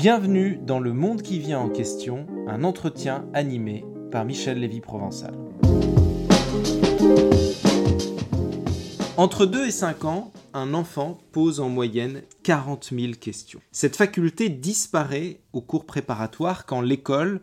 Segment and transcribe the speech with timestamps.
[0.00, 5.34] Bienvenue dans Le Monde qui vient en question, un entretien animé par Michel Lévy-Provençal.
[9.18, 13.60] Entre 2 et 5 ans, un enfant pose en moyenne 40 000 questions.
[13.72, 17.42] Cette faculté disparaît au cours préparatoire quand l'école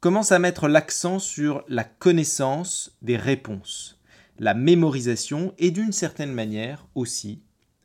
[0.00, 4.00] commence à mettre l'accent sur la connaissance des réponses,
[4.38, 7.42] la mémorisation et d'une certaine manière aussi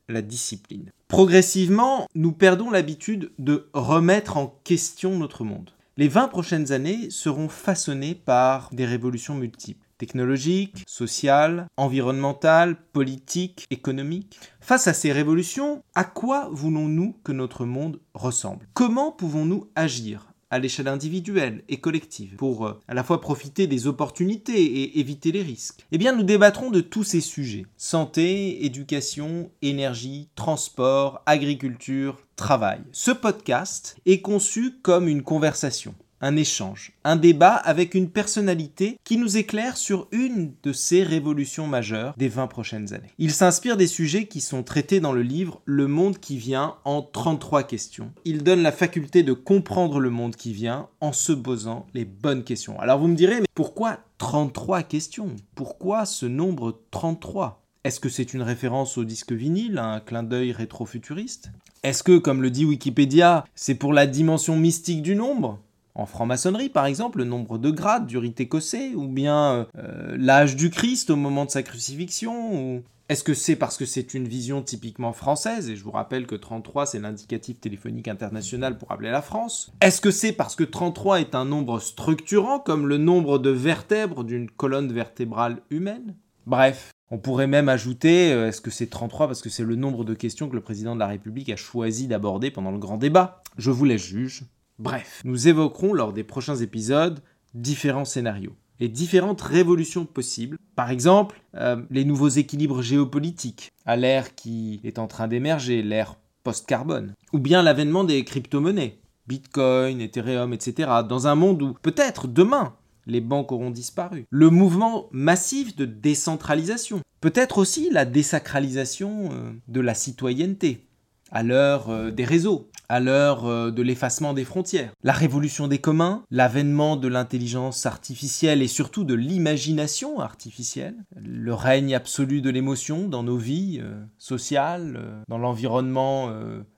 [0.07, 0.93] la discipline.
[1.13, 5.69] Progressivement, nous perdons l'habitude de remettre en question notre monde.
[5.95, 14.39] Les 20 prochaines années seront façonnées par des révolutions multiples technologiques, sociales, environnementales, politiques, économiques.
[14.59, 18.67] Face à ces révolutions, à quoi voulons-nous que notre monde ressemble?
[18.73, 20.32] Comment pouvons-nous agir?
[20.53, 25.31] À l'échelle individuelle et collective pour euh, à la fois profiter des opportunités et éviter
[25.31, 27.65] les risques Eh bien, nous débattrons de tous ces sujets.
[27.75, 32.81] Santé, éducation, énergie, transport, agriculture, travail.
[32.91, 39.17] Ce podcast est conçu comme une conversation un échange, un débat avec une personnalité qui
[39.17, 43.11] nous éclaire sur une de ces révolutions majeures des 20 prochaines années.
[43.17, 47.01] Il s'inspire des sujets qui sont traités dans le livre Le monde qui vient en
[47.01, 48.13] 33 questions.
[48.23, 52.45] Il donne la faculté de comprendre le monde qui vient en se posant les bonnes
[52.45, 52.79] questions.
[52.79, 55.35] Alors vous me direz, mais pourquoi 33 questions?
[55.55, 60.53] Pourquoi ce nombre 33 est-ce que c'est une référence au disque vinyle, un clin d'œil
[60.53, 61.51] rétro-futuriste?
[61.83, 65.59] Est-ce que, comme le dit Wikipédia, c'est pour la dimension mystique du nombre?
[65.95, 70.55] En franc-maçonnerie, par exemple, le nombre de grades du rite écossais, ou bien euh, l'âge
[70.55, 72.83] du Christ au moment de sa crucifixion, ou...
[73.09, 76.35] Est-ce que c'est parce que c'est une vision typiquement française, et je vous rappelle que
[76.35, 79.71] 33 c'est l'indicatif téléphonique international pour appeler la France.
[79.81, 84.23] Est-ce que c'est parce que 33 est un nombre structurant comme le nombre de vertèbres
[84.23, 86.15] d'une colonne vertébrale humaine?
[86.47, 90.05] Bref, on pourrait même ajouter, euh, est-ce que c'est 33 parce que c'est le nombre
[90.05, 93.43] de questions que le président de la République a choisi d'aborder pendant le grand débat?
[93.57, 94.45] Je vous laisse juge.
[94.79, 97.21] Bref, nous évoquerons lors des prochains épisodes
[97.53, 100.57] différents scénarios et différentes révolutions possibles.
[100.75, 106.15] Par exemple, euh, les nouveaux équilibres géopolitiques à l'ère qui est en train d'émerger, l'ère
[106.43, 107.13] post-carbone.
[107.31, 110.89] Ou bien l'avènement des crypto-monnaies, Bitcoin, Ethereum, etc.
[111.07, 114.25] Dans un monde où peut-être demain les banques auront disparu.
[114.29, 117.01] Le mouvement massif de décentralisation.
[117.21, 120.87] Peut-être aussi la désacralisation euh, de la citoyenneté
[121.31, 124.91] à l'heure euh, des réseaux, à l'heure euh, de l'effacement des frontières.
[125.01, 131.95] La révolution des communs, l'avènement de l'intelligence artificielle et surtout de l'imagination artificielle, le règne
[131.95, 136.31] absolu de l'émotion dans nos vies euh, sociales, dans l'environnement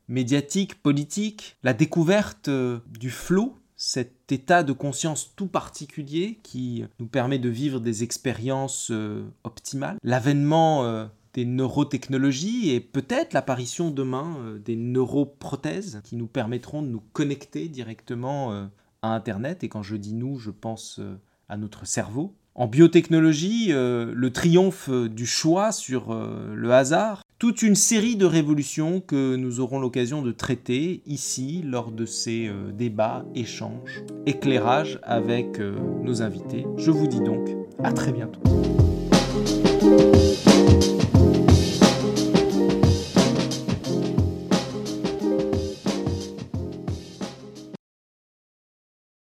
[0.07, 7.39] médiatique, politique, la découverte du flot cet état de conscience tout particulier qui nous permet
[7.39, 8.91] de vivre des expériences
[9.43, 16.87] optimales, l'avènement des neurotechnologies et peut-être l'apparition demain euh, des neuroprothèses qui nous permettront de
[16.87, 18.65] nous connecter directement euh,
[19.01, 19.63] à Internet.
[19.63, 21.19] Et quand je dis nous, je pense euh,
[21.49, 22.33] à notre cerveau.
[22.55, 29.35] En biotechnologie, le triomphe du choix sur le hasard, toute une série de révolutions que
[29.35, 36.65] nous aurons l'occasion de traiter ici lors de ces débats, échanges, éclairages avec nos invités.
[36.77, 37.49] Je vous dis donc
[37.83, 38.39] à très bientôt.